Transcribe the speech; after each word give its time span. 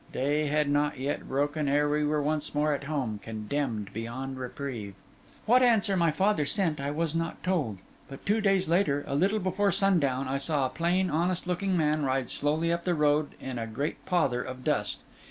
Day 0.11 0.47
had 0.47 0.67
not 0.67 0.97
yet 0.97 1.27
broken 1.29 1.67
ere 1.69 1.87
we 1.87 2.03
were 2.03 2.23
once 2.23 2.55
more 2.55 2.73
at 2.73 2.85
home, 2.85 3.19
condemned 3.21 3.93
beyond 3.93 4.39
reprieve. 4.39 4.95
What 5.45 5.61
answer 5.61 5.95
my 5.95 6.09
father 6.09 6.43
sent 6.43 6.79
I 6.81 6.89
was 6.89 7.13
not 7.13 7.43
told; 7.43 7.77
but 8.09 8.25
two 8.25 8.41
days 8.41 8.67
later, 8.67 9.03
a 9.05 9.13
little 9.13 9.37
before 9.37 9.71
sundown, 9.71 10.27
I 10.27 10.39
saw 10.39 10.65
a 10.65 10.69
plain, 10.69 11.11
honest 11.11 11.45
looking 11.45 11.77
man 11.77 12.03
ride 12.03 12.31
slowly 12.31 12.73
up 12.73 12.81
the 12.83 12.95
road 12.95 13.35
in 13.39 13.59
a 13.59 13.67
great 13.67 14.03
pother 14.07 14.41
of 14.41 14.63
dust. 14.63 15.03